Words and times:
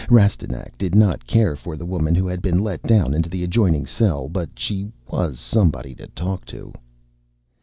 Rastignac 0.09 0.75
did 0.79 0.95
not 0.95 1.27
care 1.27 1.55
for 1.55 1.77
the 1.77 1.85
woman 1.85 2.15
who 2.15 2.25
had 2.25 2.41
been 2.41 2.57
let 2.57 2.81
down 2.81 3.13
into 3.13 3.29
the 3.29 3.43
adjoining 3.43 3.85
cell, 3.85 4.29
but 4.29 4.49
she 4.57 4.89
was 5.07 5.37
somebody 5.39 5.93
to 5.93 6.07
talk 6.07 6.43
to. 6.45 6.73